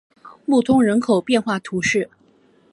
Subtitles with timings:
[0.47, 2.09] 穆通人口变化图示